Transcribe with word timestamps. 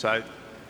So 0.00 0.08
I 0.08 0.22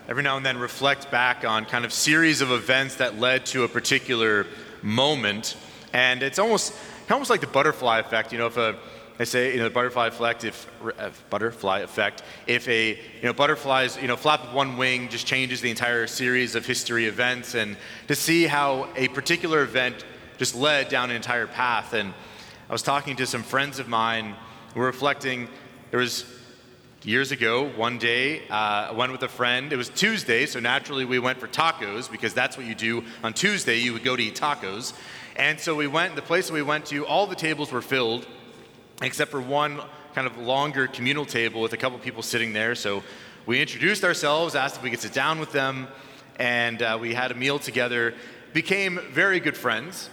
every 0.08 0.24
now 0.24 0.36
and 0.36 0.44
then 0.44 0.58
reflect 0.58 1.08
back 1.12 1.44
on 1.44 1.64
kind 1.64 1.84
of 1.84 1.92
series 1.92 2.40
of 2.40 2.50
events 2.50 2.96
that 2.96 3.20
led 3.20 3.46
to 3.46 3.62
a 3.62 3.68
particular 3.68 4.44
moment. 4.82 5.56
And 5.92 6.24
it's 6.24 6.40
almost, 6.40 6.74
almost 7.08 7.30
like 7.30 7.40
the 7.40 7.46
butterfly 7.46 8.00
effect. 8.00 8.32
You 8.32 8.38
know, 8.38 8.48
if 8.48 8.56
a, 8.56 8.76
they 9.18 9.24
say, 9.24 9.52
you 9.52 9.58
know, 9.58 9.64
the 9.64 9.70
butterfly 9.70 10.08
effect, 10.08 10.42
if, 10.42 10.66
uh, 10.98 11.10
butterfly 11.30 11.78
effect, 11.78 12.24
if 12.48 12.66
a, 12.66 12.88
you 12.88 13.22
know, 13.22 13.32
butterflies, 13.32 13.96
you 14.02 14.08
know, 14.08 14.16
flap 14.16 14.42
of 14.42 14.52
one 14.52 14.76
wing 14.76 15.08
just 15.08 15.28
changes 15.28 15.60
the 15.60 15.70
entire 15.70 16.08
series 16.08 16.56
of 16.56 16.66
history 16.66 17.06
events. 17.06 17.54
And 17.54 17.76
to 18.08 18.16
see 18.16 18.48
how 18.48 18.88
a 18.96 19.06
particular 19.06 19.62
event 19.62 20.04
just 20.38 20.56
led 20.56 20.88
down 20.88 21.10
an 21.10 21.14
entire 21.14 21.46
path. 21.46 21.92
And 21.92 22.14
I 22.68 22.72
was 22.72 22.82
talking 22.82 23.14
to 23.14 23.28
some 23.28 23.44
friends 23.44 23.78
of 23.78 23.86
mine 23.86 24.34
were 24.74 24.86
reflecting, 24.86 25.46
there 25.92 26.00
was 26.00 26.24
years 27.04 27.32
ago, 27.32 27.70
one 27.76 27.98
day, 27.98 28.46
uh, 28.48 28.88
I 28.90 28.92
went 28.92 29.10
with 29.12 29.22
a 29.22 29.28
friend. 29.28 29.72
It 29.72 29.76
was 29.76 29.88
Tuesday, 29.88 30.46
so 30.46 30.60
naturally 30.60 31.04
we 31.04 31.18
went 31.18 31.38
for 31.38 31.48
tacos 31.48 32.10
because 32.10 32.34
that's 32.34 32.56
what 32.56 32.66
you 32.66 32.74
do 32.74 33.04
on 33.24 33.32
Tuesday. 33.32 33.78
You 33.78 33.94
would 33.94 34.04
go 34.04 34.16
to 34.16 34.22
eat 34.22 34.34
tacos. 34.34 34.92
And 35.36 35.58
so 35.58 35.74
we 35.74 35.86
went, 35.86 36.14
the 36.14 36.22
place 36.22 36.48
that 36.48 36.54
we 36.54 36.62
went 36.62 36.86
to, 36.86 37.06
all 37.06 37.26
the 37.26 37.36
tables 37.36 37.72
were 37.72 37.80
filled 37.82 38.26
except 39.02 39.30
for 39.30 39.40
one 39.40 39.80
kind 40.14 40.26
of 40.26 40.36
longer 40.36 40.86
communal 40.86 41.24
table 41.24 41.62
with 41.62 41.72
a 41.72 41.76
couple 41.76 41.98
people 41.98 42.22
sitting 42.22 42.52
there. 42.52 42.74
So 42.74 43.02
we 43.46 43.60
introduced 43.60 44.04
ourselves, 44.04 44.54
asked 44.54 44.76
if 44.76 44.82
we 44.82 44.90
could 44.90 45.00
sit 45.00 45.14
down 45.14 45.40
with 45.40 45.52
them, 45.52 45.88
and 46.36 46.82
uh, 46.82 46.98
we 47.00 47.14
had 47.14 47.30
a 47.30 47.34
meal 47.34 47.58
together. 47.58 48.14
Became 48.52 49.00
very 49.10 49.40
good 49.40 49.56
friends. 49.56 50.10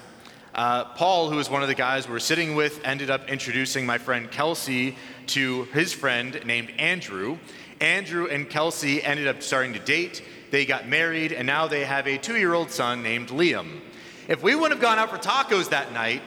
Uh, 0.58 0.86
Paul, 0.86 1.30
who 1.30 1.36
was 1.36 1.52
one 1.52 1.62
of 1.62 1.68
the 1.68 1.76
guys 1.76 2.08
we 2.08 2.14
were 2.14 2.20
sitting 2.20 2.56
with, 2.56 2.82
ended 2.84 3.12
up 3.12 3.30
introducing 3.30 3.86
my 3.86 4.00
friend 4.00 4.32
Kelsey 4.32 4.96
to 5.28 5.66
his 5.66 5.94
friend 5.94 6.42
named 6.46 6.72
Andrew. 6.80 7.38
Andrew 7.80 8.26
and 8.26 8.50
Kelsey 8.50 9.04
ended 9.04 9.28
up 9.28 9.44
starting 9.44 9.74
to 9.74 9.80
date. 9.80 10.24
They 10.50 10.66
got 10.66 10.88
married, 10.88 11.32
and 11.32 11.46
now 11.46 11.68
they 11.68 11.86
have 11.86 12.08
a 12.08 12.18
two 12.18 12.38
year 12.38 12.56
old 12.56 12.72
son 12.72 13.04
named 13.04 13.30
Liam. 13.30 13.82
If 14.28 14.42
we 14.42 14.56
wouldn't 14.56 14.72
have 14.72 14.82
gone 14.82 14.98
out 14.98 15.12
for 15.12 15.18
tacos 15.18 15.70
that 15.70 15.94
night, 15.94 16.24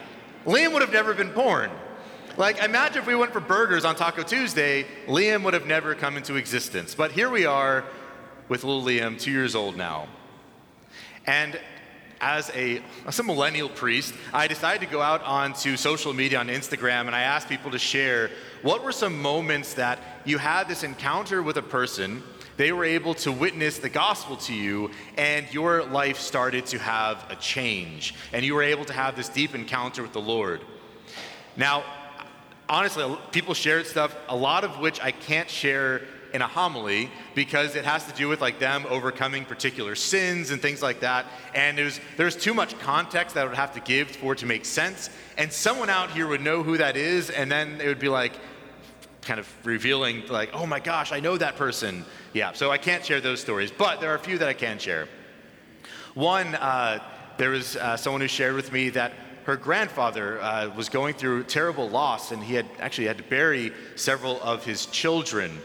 Liam 0.46 0.72
would 0.74 0.82
have 0.82 0.92
never 0.92 1.12
been 1.12 1.32
born. 1.32 1.72
Like, 2.36 2.62
imagine 2.62 3.02
if 3.02 3.08
we 3.08 3.16
went 3.16 3.32
for 3.32 3.40
burgers 3.40 3.84
on 3.84 3.96
Taco 3.96 4.22
Tuesday, 4.22 4.86
Liam 5.08 5.42
would 5.42 5.54
have 5.54 5.66
never 5.66 5.96
come 5.96 6.16
into 6.16 6.36
existence. 6.36 6.94
But 6.94 7.10
here 7.10 7.30
we 7.30 7.46
are 7.46 7.84
with 8.48 8.62
little 8.62 8.84
Liam, 8.84 9.18
two 9.18 9.32
years 9.32 9.56
old 9.56 9.76
now. 9.76 10.06
And 11.26 11.58
as 12.20 12.50
a, 12.54 12.82
as 13.06 13.18
a 13.18 13.22
millennial 13.22 13.68
priest, 13.68 14.14
I 14.32 14.46
decided 14.46 14.86
to 14.86 14.92
go 14.92 15.00
out 15.00 15.22
onto 15.22 15.76
social 15.76 16.12
media 16.12 16.38
on 16.38 16.48
Instagram 16.48 17.06
and 17.06 17.14
I 17.14 17.22
asked 17.22 17.48
people 17.48 17.70
to 17.70 17.78
share 17.78 18.30
what 18.62 18.84
were 18.84 18.92
some 18.92 19.20
moments 19.20 19.74
that 19.74 19.98
you 20.24 20.38
had 20.38 20.68
this 20.68 20.82
encounter 20.82 21.42
with 21.42 21.56
a 21.56 21.62
person, 21.62 22.22
they 22.56 22.72
were 22.72 22.84
able 22.84 23.14
to 23.14 23.32
witness 23.32 23.78
the 23.78 23.88
gospel 23.88 24.36
to 24.36 24.52
you, 24.52 24.90
and 25.16 25.52
your 25.52 25.82
life 25.84 26.18
started 26.18 26.66
to 26.66 26.78
have 26.78 27.24
a 27.30 27.36
change, 27.36 28.14
and 28.34 28.44
you 28.44 28.54
were 28.54 28.62
able 28.62 28.84
to 28.84 28.92
have 28.92 29.16
this 29.16 29.30
deep 29.30 29.54
encounter 29.54 30.02
with 30.02 30.12
the 30.12 30.20
Lord. 30.20 30.60
Now, 31.56 31.84
honestly, 32.68 33.16
people 33.32 33.54
shared 33.54 33.86
stuff, 33.86 34.14
a 34.28 34.36
lot 34.36 34.64
of 34.64 34.78
which 34.78 35.00
I 35.00 35.10
can't 35.10 35.48
share 35.48 36.02
in 36.32 36.42
a 36.42 36.46
homily 36.46 37.10
because 37.34 37.76
it 37.76 37.84
has 37.84 38.06
to 38.06 38.14
do 38.14 38.28
with 38.28 38.40
like 38.40 38.58
them 38.58 38.86
overcoming 38.88 39.44
particular 39.44 39.94
sins 39.94 40.50
and 40.50 40.60
things 40.60 40.82
like 40.82 41.00
that. 41.00 41.26
And 41.54 41.76
there's 41.76 42.00
there's 42.16 42.36
too 42.36 42.54
much 42.54 42.78
context 42.78 43.34
that 43.34 43.42
I 43.42 43.48
would 43.48 43.56
have 43.56 43.74
to 43.74 43.80
give 43.80 44.10
for 44.10 44.32
it 44.32 44.38
to 44.38 44.46
make 44.46 44.64
sense. 44.64 45.10
And 45.36 45.52
someone 45.52 45.90
out 45.90 46.10
here 46.10 46.26
would 46.26 46.42
know 46.42 46.62
who 46.62 46.76
that 46.78 46.96
is, 46.96 47.30
and 47.30 47.50
then 47.50 47.80
it 47.80 47.86
would 47.86 47.98
be 47.98 48.08
like 48.08 48.32
kind 49.22 49.38
of 49.38 49.48
revealing 49.64 50.26
like, 50.28 50.50
oh 50.54 50.66
my 50.66 50.80
gosh, 50.80 51.12
I 51.12 51.20
know 51.20 51.36
that 51.36 51.56
person. 51.56 52.04
Yeah, 52.32 52.52
so 52.52 52.70
I 52.70 52.78
can't 52.78 53.04
share 53.04 53.20
those 53.20 53.40
stories, 53.40 53.70
but 53.70 54.00
there 54.00 54.10
are 54.10 54.16
a 54.16 54.20
few 54.20 54.38
that 54.38 54.48
I 54.48 54.54
can 54.54 54.78
share. 54.78 55.08
One, 56.14 56.54
uh, 56.54 57.02
there 57.36 57.50
was 57.50 57.76
uh, 57.76 57.96
someone 57.96 58.20
who 58.20 58.28
shared 58.28 58.54
with 58.54 58.72
me 58.72 58.90
that 58.90 59.12
her 59.44 59.56
grandfather 59.56 60.40
uh, 60.40 60.68
was 60.76 60.88
going 60.88 61.14
through 61.14 61.44
terrible 61.44 61.88
loss, 61.88 62.32
and 62.32 62.42
he 62.42 62.54
had 62.54 62.66
actually 62.78 63.06
had 63.06 63.18
to 63.18 63.24
bury 63.24 63.72
several 63.96 64.40
of 64.42 64.64
his 64.64 64.86
children. 64.86 65.60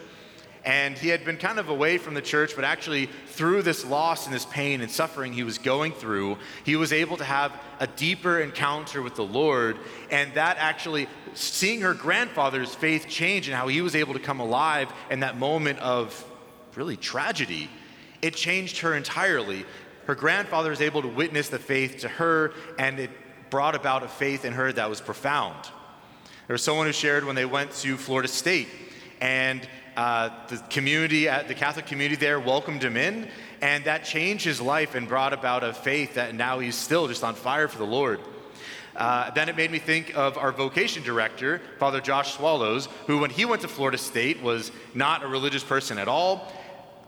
And 0.65 0.97
he 0.97 1.09
had 1.09 1.23
been 1.23 1.37
kind 1.37 1.59
of 1.59 1.69
away 1.69 1.99
from 1.99 2.15
the 2.15 2.23
church, 2.23 2.55
but 2.55 2.65
actually, 2.65 3.05
through 3.27 3.61
this 3.61 3.85
loss 3.85 4.25
and 4.25 4.33
this 4.33 4.45
pain 4.45 4.81
and 4.81 4.89
suffering 4.89 5.31
he 5.31 5.43
was 5.43 5.59
going 5.59 5.91
through, 5.91 6.39
he 6.63 6.75
was 6.75 6.91
able 6.91 7.17
to 7.17 7.23
have 7.23 7.53
a 7.79 7.85
deeper 7.85 8.39
encounter 8.39 9.03
with 9.03 9.13
the 9.13 9.23
Lord. 9.23 9.77
And 10.09 10.33
that 10.33 10.57
actually, 10.57 11.07
seeing 11.35 11.81
her 11.81 11.93
grandfather's 11.93 12.73
faith 12.73 13.07
change 13.07 13.47
and 13.47 13.55
how 13.55 13.67
he 13.67 13.81
was 13.81 13.95
able 13.95 14.15
to 14.15 14.19
come 14.19 14.39
alive 14.39 14.91
in 15.11 15.19
that 15.19 15.37
moment 15.37 15.77
of 15.79 16.25
really 16.75 16.97
tragedy, 16.97 17.69
it 18.23 18.35
changed 18.35 18.79
her 18.79 18.95
entirely. 18.95 19.65
Her 20.07 20.15
grandfather 20.15 20.71
was 20.71 20.81
able 20.81 21.03
to 21.03 21.07
witness 21.07 21.49
the 21.49 21.59
faith 21.59 21.99
to 21.99 22.07
her, 22.07 22.53
and 22.79 22.99
it 22.99 23.11
brought 23.51 23.75
about 23.75 24.01
a 24.01 24.07
faith 24.07 24.45
in 24.45 24.53
her 24.53 24.73
that 24.73 24.89
was 24.89 24.99
profound. 24.99 25.63
There 26.47 26.55
was 26.55 26.63
someone 26.63 26.87
who 26.87 26.93
shared 26.93 27.23
when 27.23 27.35
they 27.35 27.45
went 27.45 27.71
to 27.73 27.97
Florida 27.97 28.27
State, 28.27 28.67
and 29.21 29.67
uh, 29.95 30.29
the 30.47 30.57
community, 30.69 31.29
uh, 31.29 31.43
the 31.43 31.53
Catholic 31.53 31.85
community 31.85 32.15
there 32.15 32.39
welcomed 32.39 32.83
him 32.83 32.97
in, 32.97 33.27
and 33.61 33.85
that 33.85 34.03
changed 34.03 34.43
his 34.43 34.59
life 34.59 34.95
and 34.95 35.07
brought 35.07 35.33
about 35.33 35.63
a 35.63 35.73
faith 35.73 36.15
that 36.15 36.35
now 36.35 36.59
he's 36.59 36.75
still 36.75 37.07
just 37.07 37.23
on 37.23 37.35
fire 37.35 37.67
for 37.67 37.77
the 37.77 37.85
Lord. 37.85 38.19
Uh, 38.95 39.29
then 39.31 39.49
it 39.49 39.57
made 39.57 39.71
me 39.71 39.79
think 39.79 40.15
of 40.15 40.37
our 40.37 40.51
vocation 40.51 41.03
director, 41.03 41.61
Father 41.79 41.99
Josh 41.99 42.33
Swallows, 42.33 42.87
who, 43.07 43.19
when 43.19 43.29
he 43.29 43.43
went 43.43 43.61
to 43.61 43.67
Florida 43.67 43.97
State, 43.97 44.41
was 44.41 44.71
not 44.93 45.23
a 45.23 45.27
religious 45.27 45.63
person 45.63 45.97
at 45.97 46.07
all. 46.07 46.51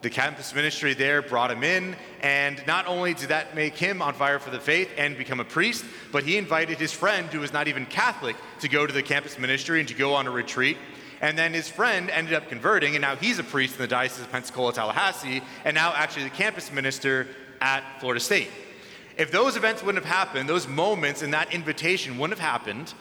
The 0.01 0.09
campus 0.09 0.53
ministry 0.53 0.93
there 0.93 1.21
brought 1.21 1.49
him 1.49 1.63
in, 1.63 1.95
and 2.21 2.61
not 2.67 2.87
only 2.87 3.13
did 3.13 3.29
that 3.29 3.55
make 3.55 3.75
him 3.75 4.01
on 4.01 4.13
fire 4.13 4.37
for 4.37 4.51
the 4.51 4.59
faith 4.59 4.89
and 4.97 5.17
become 5.17 5.39
a 5.39 5.45
priest, 5.45 5.85
but 6.11 6.23
he 6.23 6.37
invited 6.37 6.77
his 6.77 6.91
friend, 6.91 7.27
who 7.29 7.39
was 7.39 7.51
not 7.51 7.67
even 7.67 7.85
Catholic, 7.85 8.35
to 8.59 8.67
go 8.67 8.85
to 8.85 8.93
the 8.93 9.01
campus 9.01 9.39
ministry 9.39 9.79
and 9.79 9.89
to 9.89 9.95
go 9.95 10.13
on 10.13 10.27
a 10.27 10.31
retreat. 10.31 10.77
And 11.22 11.38
then 11.38 11.53
his 11.53 11.67
friend 11.67 12.09
ended 12.09 12.33
up 12.33 12.50
converting, 12.50 12.95
and 12.95 13.01
now 13.01 13.16
he's 13.16 13.39
a 13.39 13.44
priest 13.44 13.75
in 13.75 13.81
the 13.81 13.88
Diocese 13.88 14.22
of 14.22 14.31
Pensacola 14.31 14.73
Tallahassee, 14.73 15.41
and 15.66 15.73
now 15.73 15.94
actually 15.95 16.25
the 16.25 16.29
campus 16.29 16.72
minister 16.72 17.28
at 17.59 17.83
Florida 18.00 18.19
State. 18.19 18.50
If 19.17 19.31
those 19.31 19.55
events 19.55 19.81
wouldn't 19.81 20.05
have 20.05 20.13
happened, 20.13 20.47
those 20.47 20.67
moments 20.67 21.23
and 21.23 21.33
that 21.33 21.53
invitation 21.53 22.19
wouldn't 22.19 22.39
have 22.39 22.47
happened, 22.47 22.94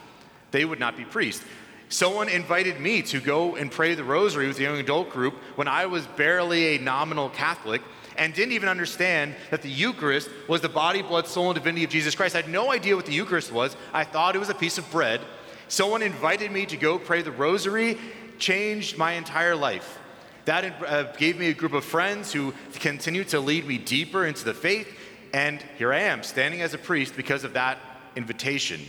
they 0.49 0.65
would 0.65 0.79
not 0.79 0.97
be 0.97 1.05
priests. 1.05 1.45
Someone 1.89 2.27
invited 2.27 2.81
me 2.81 3.01
to 3.03 3.21
go 3.21 3.55
and 3.55 3.71
pray 3.71 3.93
the 3.95 4.03
rosary 4.03 4.47
with 4.47 4.57
the 4.57 4.63
young 4.63 4.77
adult 4.77 5.09
group 5.09 5.35
when 5.55 5.67
I 5.67 5.85
was 5.85 6.05
barely 6.05 6.75
a 6.75 6.79
nominal 6.79 7.29
Catholic 7.29 7.81
and 8.17 8.33
didn't 8.33 8.53
even 8.53 8.67
understand 8.67 9.35
that 9.51 9.61
the 9.61 9.69
Eucharist 9.69 10.29
was 10.47 10.61
the 10.61 10.69
body, 10.69 11.01
blood, 11.01 11.27
soul, 11.27 11.49
and 11.49 11.55
divinity 11.55 11.85
of 11.85 11.91
Jesus 11.91 12.15
Christ. 12.15 12.35
I 12.35 12.41
had 12.41 12.49
no 12.49 12.71
idea 12.71 12.95
what 12.95 13.05
the 13.05 13.13
Eucharist 13.13 13.51
was. 13.51 13.77
I 13.93 14.03
thought 14.03 14.35
it 14.35 14.39
was 14.39 14.49
a 14.49 14.55
piece 14.55 14.77
of 14.77 14.89
bread 14.91 15.21
Someone 15.67 16.01
invited 16.01 16.51
me 16.51 16.65
to 16.65 16.77
go 16.77 16.97
pray 16.97 17.21
the 17.21 17.31
rosary, 17.31 17.97
changed 18.39 18.97
my 18.97 19.13
entire 19.13 19.55
life. 19.55 19.99
That 20.45 20.81
uh, 20.81 21.11
gave 21.17 21.37
me 21.37 21.49
a 21.49 21.53
group 21.53 21.73
of 21.73 21.83
friends 21.83 22.31
who 22.31 22.53
continued 22.73 23.27
to 23.29 23.39
lead 23.39 23.67
me 23.67 23.77
deeper 23.77 24.25
into 24.25 24.45
the 24.45 24.53
faith, 24.53 24.87
and 25.33 25.61
here 25.77 25.91
I 25.91 25.99
am, 26.01 26.23
standing 26.23 26.61
as 26.61 26.73
a 26.73 26.77
priest 26.77 27.17
because 27.17 27.43
of 27.43 27.53
that 27.53 27.79
invitation. 28.15 28.81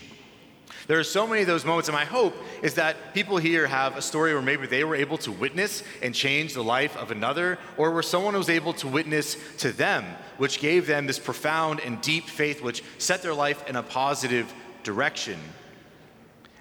There 0.87 0.99
are 0.99 1.05
so 1.05 1.27
many 1.27 1.43
of 1.43 1.49
those 1.49 1.65
moments, 1.65 1.89
and 1.89 1.94
my 1.94 2.05
hope 2.05 2.34
is 2.62 2.75
that 2.75 3.12
people 3.12 3.37
here 3.37 3.66
have 3.66 3.97
a 3.97 4.03
story 4.03 4.33
where 4.33 4.41
maybe 4.41 4.66
they 4.66 4.84
were 4.84 4.95
able 4.95 5.19
to 5.19 5.33
witness 5.33 5.83
and 6.00 6.15
change 6.15 6.55
the 6.55 6.62
life 6.62 6.97
of 6.97 7.10
another, 7.10 7.59
or 7.77 7.91
where 7.91 8.03
someone 8.03 8.34
was 8.34 8.49
able 8.49 8.72
to 8.75 8.89
witness 8.89 9.37
to 9.59 9.72
them, 9.72 10.05
which 10.37 10.60
gave 10.60 10.87
them 10.87 11.06
this 11.06 11.19
profound 11.19 11.81
and 11.81 12.00
deep 12.00 12.28
faith, 12.28 12.62
which 12.62 12.83
set 12.99 13.22
their 13.22 13.34
life 13.34 13.69
in 13.69 13.77
a 13.77 13.83
positive 13.83 14.53
direction. 14.84 15.39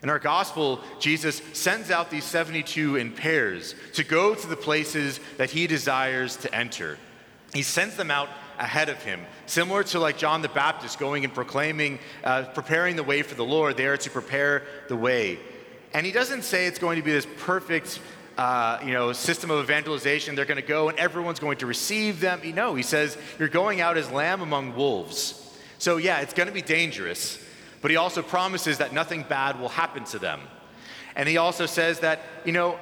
In 0.04 0.10
our 0.10 0.20
gospel, 0.20 0.82
Jesus 1.00 1.42
sends 1.54 1.90
out 1.90 2.12
these 2.12 2.24
72 2.24 2.98
in 2.98 3.12
pairs 3.12 3.74
to 3.94 4.04
go 4.04 4.36
to 4.36 4.48
the 4.48 4.56
places 4.56 5.20
that 5.38 5.50
he 5.50 5.66
desires 5.66 6.38
to 6.38 6.54
enter. 6.54 6.98
He 7.54 7.64
sends 7.64 7.96
them 7.96 8.12
out 8.12 8.30
ahead 8.60 8.90
of 8.90 9.02
him, 9.04 9.22
similar 9.46 9.84
to 9.86 10.00
like 10.00 10.18
John 10.18 10.42
the 10.42 10.50
Baptist 10.50 11.00
going 11.00 11.24
and 11.24 11.34
proclaiming, 11.34 12.00
uh, 12.24 12.44
preparing 12.44 12.96
the 12.96 13.04
way 13.04 13.22
for 13.24 13.36
the 13.36 13.46
Lord. 13.46 13.78
They 13.78 13.88
are 13.88 13.98
to 13.98 14.10
prepare 14.10 14.64
the 14.88 14.96
way. 14.96 15.40
And 15.94 16.06
he 16.06 16.12
doesn't 16.12 16.44
say 16.44 16.68
it's 16.68 16.80
going 16.80 16.98
to 16.98 17.04
be 17.04 17.12
this 17.12 17.28
perfect 17.38 18.00
uh, 18.38 18.80
you 18.86 18.94
know, 18.94 19.14
system 19.14 19.50
of 19.50 19.64
evangelization. 19.64 20.36
They're 20.36 20.46
going 20.46 20.62
to 20.62 20.68
go 20.68 20.90
and 20.90 21.00
everyone's 21.00 21.40
going 21.40 21.58
to 21.58 21.66
receive 21.66 22.20
them. 22.20 22.42
You 22.44 22.54
know, 22.54 22.76
he 22.76 22.84
says, 22.84 23.18
You're 23.40 23.48
going 23.48 23.82
out 23.82 23.98
as 23.98 24.12
lamb 24.12 24.42
among 24.42 24.76
wolves. 24.76 25.44
So, 25.80 25.98
yeah, 25.98 26.20
it's 26.20 26.34
going 26.34 26.48
to 26.48 26.54
be 26.54 26.62
dangerous 26.62 27.44
but 27.82 27.92
he 27.92 27.98
also 27.98 28.22
promises 28.22 28.80
that 28.80 28.94
nothing 28.94 29.24
bad 29.24 29.60
will 29.60 29.70
happen 29.70 30.04
to 30.06 30.20
them. 30.20 30.42
And 31.16 31.28
he 31.28 31.38
also 31.38 31.66
says 31.66 32.00
that, 32.02 32.22
you 32.46 32.52
know, 32.52 32.80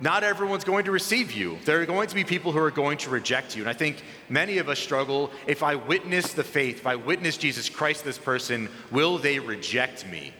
not 0.00 0.24
everyone's 0.24 0.64
going 0.64 0.84
to 0.84 0.90
receive 0.90 1.32
you. 1.32 1.58
There 1.64 1.80
are 1.80 1.86
going 1.86 2.08
to 2.08 2.14
be 2.14 2.24
people 2.24 2.52
who 2.52 2.58
are 2.58 2.70
going 2.70 2.98
to 2.98 3.10
reject 3.10 3.56
you. 3.56 3.62
And 3.62 3.70
I 3.70 3.72
think 3.72 4.02
many 4.28 4.58
of 4.58 4.68
us 4.68 4.78
struggle 4.78 5.30
if 5.46 5.62
I 5.62 5.76
witness 5.76 6.32
the 6.32 6.44
faith, 6.44 6.80
if 6.80 6.86
I 6.86 6.96
witness 6.96 7.36
Jesus 7.36 7.68
Christ, 7.68 8.04
this 8.04 8.18
person, 8.18 8.68
will 8.90 9.18
they 9.18 9.38
reject 9.38 10.06
me? 10.06 10.34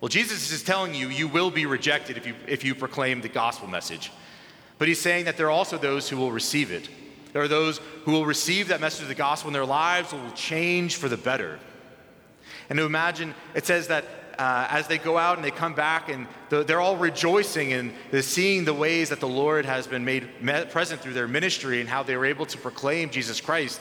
Well, 0.00 0.08
Jesus 0.08 0.50
is 0.50 0.62
telling 0.62 0.94
you, 0.94 1.08
you 1.08 1.28
will 1.28 1.50
be 1.50 1.66
rejected 1.66 2.16
if 2.16 2.26
you, 2.26 2.34
if 2.48 2.64
you 2.64 2.74
proclaim 2.74 3.20
the 3.20 3.28
gospel 3.28 3.68
message. 3.68 4.10
But 4.78 4.88
he's 4.88 5.00
saying 5.00 5.26
that 5.26 5.36
there 5.36 5.46
are 5.46 5.50
also 5.50 5.78
those 5.78 6.08
who 6.08 6.16
will 6.16 6.32
receive 6.32 6.72
it. 6.72 6.88
There 7.32 7.42
are 7.42 7.48
those 7.48 7.78
who 8.04 8.12
will 8.12 8.26
receive 8.26 8.68
that 8.68 8.80
message 8.80 9.02
of 9.02 9.08
the 9.08 9.14
gospel 9.14 9.48
and 9.48 9.54
their 9.54 9.64
lives 9.64 10.12
will 10.12 10.30
change 10.32 10.96
for 10.96 11.08
the 11.08 11.16
better. 11.16 11.58
And 12.72 12.78
to 12.78 12.86
imagine, 12.86 13.34
it 13.54 13.66
says 13.66 13.88
that 13.88 14.06
uh, 14.38 14.66
as 14.70 14.86
they 14.86 14.96
go 14.96 15.18
out 15.18 15.36
and 15.36 15.44
they 15.44 15.50
come 15.50 15.74
back 15.74 16.08
and 16.08 16.26
they're 16.48 16.80
all 16.80 16.96
rejoicing 16.96 17.74
and 17.74 17.92
seeing 18.24 18.64
the 18.64 18.72
ways 18.72 19.10
that 19.10 19.20
the 19.20 19.28
Lord 19.28 19.66
has 19.66 19.86
been 19.86 20.06
made 20.06 20.26
present 20.70 21.02
through 21.02 21.12
their 21.12 21.28
ministry 21.28 21.82
and 21.82 21.88
how 21.90 22.02
they 22.02 22.16
were 22.16 22.24
able 22.24 22.46
to 22.46 22.56
proclaim 22.56 23.10
Jesus 23.10 23.42
Christ. 23.42 23.78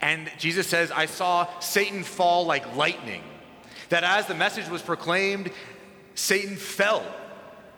And 0.00 0.32
Jesus 0.38 0.66
says, 0.66 0.90
I 0.92 1.04
saw 1.04 1.46
Satan 1.60 2.04
fall 2.04 2.46
like 2.46 2.74
lightning. 2.74 3.22
That 3.90 4.02
as 4.02 4.24
the 4.24 4.34
message 4.34 4.70
was 4.70 4.80
proclaimed, 4.80 5.50
Satan 6.14 6.56
fell. 6.56 7.04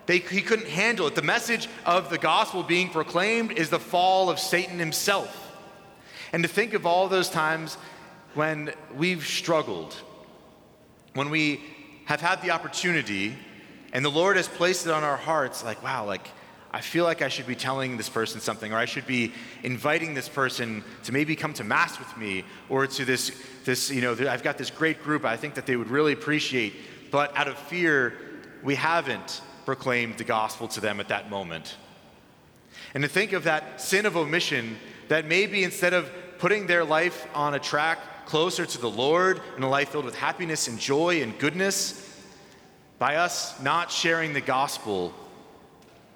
They, 0.05 0.19
he 0.19 0.41
couldn't 0.41 0.69
handle 0.69 1.07
it. 1.07 1.15
The 1.15 1.21
message 1.21 1.67
of 1.85 2.09
the 2.09 2.17
gospel 2.17 2.63
being 2.63 2.91
proclaimed 2.91 3.51
is 3.51 3.69
the 3.69 3.77
fall 3.77 4.29
of 4.29 4.39
Satan 4.39 4.79
himself. 4.79 5.51
And 6.31 6.43
to 6.43 6.49
think 6.49 6.73
of 6.73 6.85
all 6.85 7.09
those 7.09 7.29
times 7.29 7.77
when 8.37 8.71
we've 8.95 9.25
struggled, 9.25 9.95
when 11.15 11.31
we 11.31 11.59
have 12.05 12.21
had 12.21 12.39
the 12.43 12.51
opportunity 12.51 13.35
and 13.93 14.05
the 14.05 14.11
Lord 14.11 14.37
has 14.37 14.47
placed 14.47 14.85
it 14.85 14.91
on 14.91 15.03
our 15.03 15.17
hearts, 15.17 15.63
like, 15.63 15.81
wow, 15.81 16.05
like, 16.05 16.29
I 16.71 16.81
feel 16.81 17.03
like 17.03 17.23
I 17.23 17.29
should 17.29 17.47
be 17.47 17.55
telling 17.55 17.97
this 17.97 18.09
person 18.09 18.39
something, 18.39 18.71
or 18.71 18.77
I 18.77 18.85
should 18.85 19.07
be 19.07 19.33
inviting 19.63 20.13
this 20.13 20.29
person 20.29 20.83
to 21.05 21.11
maybe 21.11 21.35
come 21.35 21.53
to 21.53 21.63
Mass 21.63 21.97
with 21.97 22.15
me, 22.15 22.43
or 22.69 22.85
to 22.85 23.05
this, 23.05 23.31
this 23.65 23.89
you 23.89 24.01
know, 24.01 24.11
I've 24.11 24.43
got 24.43 24.59
this 24.59 24.69
great 24.69 25.01
group 25.01 25.25
I 25.25 25.35
think 25.35 25.55
that 25.55 25.65
they 25.65 25.75
would 25.75 25.89
really 25.89 26.13
appreciate. 26.13 26.75
But 27.09 27.35
out 27.35 27.47
of 27.47 27.57
fear, 27.57 28.13
we 28.61 28.75
haven't 28.75 29.41
proclaimed 29.65 30.19
the 30.19 30.23
gospel 30.23 30.67
to 30.67 30.79
them 30.79 30.99
at 30.99 31.07
that 31.07 31.31
moment. 31.31 31.75
And 32.93 33.01
to 33.01 33.09
think 33.09 33.33
of 33.33 33.45
that 33.45 33.81
sin 33.81 34.05
of 34.05 34.15
omission, 34.15 34.77
that 35.07 35.25
maybe 35.25 35.63
instead 35.63 35.95
of 35.95 36.11
putting 36.37 36.67
their 36.67 36.85
life 36.85 37.25
on 37.33 37.55
a 37.55 37.59
track 37.59 37.97
closer 38.27 38.65
to 38.65 38.77
the 38.77 38.89
Lord 38.89 39.39
and 39.55 39.63
a 39.63 39.67
life 39.67 39.89
filled 39.89 40.03
with 40.03 40.15
happiness 40.15 40.67
and 40.67 40.77
joy 40.77 41.21
and 41.21 41.39
goodness, 41.39 42.03
by 42.99 43.15
us 43.15 43.59
not 43.61 43.89
sharing 43.89 44.33
the 44.33 44.41
gospel, 44.41 45.13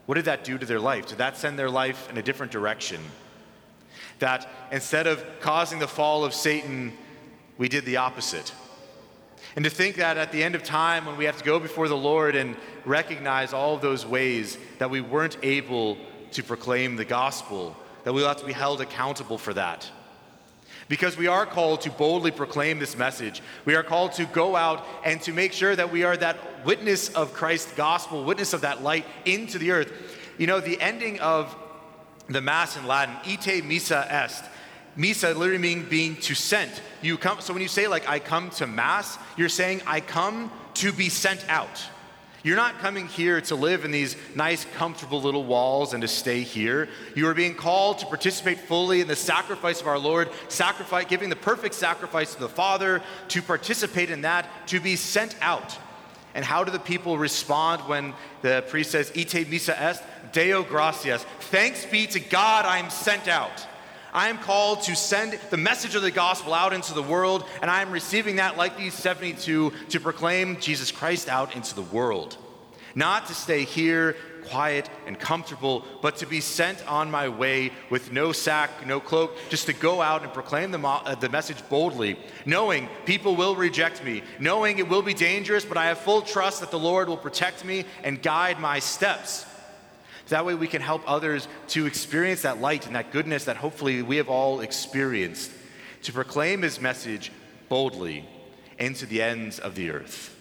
what 0.08 0.16
did 0.16 0.26
that 0.26 0.44
do 0.44 0.58
to 0.58 0.66
their 0.66 0.80
life? 0.80 1.08
Did 1.08 1.20
that 1.20 1.38
send 1.38 1.58
their 1.58 1.70
life 1.70 2.10
in 2.10 2.18
a 2.18 2.22
different 2.22 2.52
direction? 2.52 3.00
That 4.20 4.50
instead 4.74 5.08
of 5.08 5.24
causing 5.40 5.80
the 5.80 5.88
fall 5.88 6.26
of 6.26 6.34
Satan, 6.34 6.92
we 7.58 7.70
did 7.70 7.86
the 7.86 7.98
opposite. 7.98 8.54
And 9.56 9.64
to 9.64 9.72
think 9.72 9.96
that 9.96 10.18
at 10.18 10.34
the 10.34 10.44
end 10.44 10.56
of 10.56 10.64
time, 10.64 11.06
when 11.06 11.16
we 11.16 11.24
have 11.26 11.38
to 11.38 11.46
go 11.46 11.60
before 11.60 11.88
the 11.88 11.96
Lord 11.96 12.36
and 12.36 12.58
recognize 12.84 13.54
all 13.54 13.76
of 13.76 13.82
those 13.82 14.06
ways 14.06 14.58
that 14.80 14.90
we 14.90 15.00
weren't 15.00 15.38
able 15.44 15.98
to 16.32 16.44
proclaim 16.44 16.98
the 16.98 17.06
gospel, 17.06 17.74
that 18.04 18.12
we'll 18.12 18.28
have 18.28 18.38
to 18.38 18.46
be 18.46 18.52
held 18.52 18.82
accountable 18.82 19.38
for 19.38 19.54
that 19.54 19.90
because 20.92 21.16
we 21.16 21.28
are 21.28 21.46
called 21.46 21.80
to 21.80 21.90
boldly 21.90 22.32
proclaim 22.32 22.78
this 22.78 22.98
message. 22.98 23.42
We 23.64 23.76
are 23.76 23.82
called 23.82 24.12
to 24.16 24.26
go 24.26 24.58
out 24.58 24.86
and 25.06 25.22
to 25.22 25.32
make 25.32 25.54
sure 25.54 25.74
that 25.74 25.90
we 25.90 26.04
are 26.04 26.18
that 26.18 26.66
witness 26.66 27.08
of 27.08 27.32
Christ's 27.32 27.72
gospel, 27.76 28.26
witness 28.26 28.52
of 28.52 28.60
that 28.62 28.84
light 28.84 29.06
into 29.24 29.58
the 29.58 29.72
earth. 29.72 29.90
You 30.38 30.48
know, 30.48 30.60
the 30.60 30.82
ending 30.82 31.18
of 31.22 31.56
the 32.28 32.42
Mass 32.42 32.76
in 32.76 32.86
Latin, 32.88 33.16
ite 33.26 33.64
missa 33.64 34.06
est, 34.10 34.44
Missa 34.98 35.30
literally 35.30 35.60
meaning 35.60 35.86
being 35.90 36.18
to 36.18 36.36
sent. 36.36 36.82
You 37.02 37.18
come, 37.18 37.40
so 37.40 37.54
when 37.54 37.62
you 37.62 37.70
say 37.70 37.88
like 37.88 38.10
I 38.10 38.20
come 38.20 38.50
to 38.50 38.68
Mass, 38.68 39.18
you're 39.38 39.48
saying 39.48 39.84
I 39.88 40.02
come 40.02 40.52
to 40.74 40.92
be 40.92 41.08
sent 41.08 41.46
out. 41.48 41.82
You're 42.44 42.56
not 42.56 42.80
coming 42.80 43.08
here 43.08 43.40
to 43.42 43.56
live 43.56 43.86
in 43.86 43.92
these 43.92 44.16
nice, 44.36 44.66
comfortable 44.76 45.22
little 45.22 45.44
walls 45.44 45.94
and 45.94 46.02
to 46.02 46.08
stay 46.08 46.42
here. 46.42 46.90
You 47.16 47.28
are 47.28 47.36
being 47.36 47.54
called 47.54 48.00
to 48.00 48.08
participate 48.08 48.60
fully 48.60 49.02
in 49.02 49.08
the 49.08 49.16
sacrifice 49.16 49.80
of 49.80 49.88
our 49.88 50.00
Lord, 50.00 50.30
sacrifice, 50.48 51.06
giving 51.06 51.30
the 51.30 51.36
perfect 51.36 51.76
sacrifice 51.76 52.34
to 52.34 52.40
the 52.40 52.50
Father, 52.50 53.04
to 53.28 53.42
participate 53.44 54.10
in 54.10 54.22
that, 54.22 54.48
to 54.68 54.80
be 54.80 54.96
sent 54.96 55.36
out. 55.42 55.78
And 56.34 56.44
how 56.44 56.64
do 56.64 56.72
the 56.72 56.80
people 56.80 57.18
respond 57.18 57.82
when 57.84 58.14
the 58.42 58.64
priest 58.70 58.92
says, 58.92 59.12
Ite 59.16 59.48
missa 59.50 59.80
est, 59.80 60.04
Deo 60.32 60.64
gratias, 60.64 61.24
thanks 61.42 61.86
be 61.86 62.08
to 62.08 62.20
God, 62.20 62.66
I 62.66 62.80
am 62.80 62.90
sent 62.90 63.28
out. 63.28 63.68
I 64.14 64.30
am 64.30 64.38
called 64.38 64.84
to 64.84 64.96
send 64.96 65.40
the 65.50 65.58
message 65.58 65.96
of 65.96 66.02
the 66.02 66.12
gospel 66.12 66.54
out 66.54 66.74
into 66.74 66.94
the 66.94 67.04
world, 67.04 67.46
and 67.62 67.72
I 67.72 67.82
am 67.82 67.92
receiving 67.92 68.38
that, 68.38 68.58
like 68.58 68.78
these 68.78 68.94
72, 68.94 69.72
to 69.90 70.00
proclaim 70.00 70.60
Jesus 70.60 70.92
Christ 70.92 71.30
out 71.30 71.56
into 71.56 71.76
the 71.76 71.82
world. 71.82 72.38
Not 72.94 73.28
to 73.28 73.34
stay 73.34 73.64
here 73.64 74.16
quiet 74.42 74.90
and 75.06 75.20
comfortable, 75.20 75.86
but 76.02 76.18
to 76.18 76.26
be 76.26 76.42
sent 76.42 76.86
on 76.88 77.12
my 77.12 77.30
way 77.30 77.72
with 77.90 78.12
no 78.12 78.32
sack, 78.32 78.86
no 78.86 79.00
cloak, 79.00 79.38
just 79.50 79.68
to 79.68 79.74
go 79.74 80.02
out 80.02 80.24
and 80.24 80.34
proclaim 80.34 80.72
the, 80.72 80.78
mo- 80.78 81.02
uh, 81.06 81.16
the 81.16 81.30
message 81.30 81.58
boldly, 81.70 82.18
knowing 82.46 82.90
people 83.06 83.36
will 83.36 83.56
reject 83.56 84.04
me, 84.04 84.24
knowing 84.40 84.80
it 84.80 84.90
will 84.90 85.02
be 85.02 85.14
dangerous, 85.14 85.64
but 85.64 85.78
I 85.78 85.86
have 85.86 86.00
full 86.00 86.22
trust 86.22 86.60
that 86.62 86.72
the 86.72 86.80
Lord 86.80 87.08
will 87.08 87.18
protect 87.18 87.64
me 87.64 87.86
and 88.04 88.22
guide 88.22 88.60
my 88.60 88.80
steps. 88.80 89.46
That 90.30 90.46
way 90.46 90.56
we 90.56 90.68
can 90.68 90.82
help 90.82 91.04
others 91.06 91.48
to 91.70 91.86
experience 91.86 92.44
that 92.44 92.62
light 92.62 92.88
and 92.88 92.96
that 92.96 93.12
goodness 93.12 93.46
that 93.46 93.58
hopefully 93.58 94.02
we 94.02 94.18
have 94.18 94.30
all 94.30 94.62
experienced, 94.62 95.52
to 96.04 96.14
proclaim 96.14 96.62
his 96.62 96.80
message 96.80 97.32
boldly 97.70 98.28
into 98.80 99.06
the 99.06 99.22
ends 99.22 99.60
of 99.60 99.76
the 99.76 99.92
earth. 99.92 100.36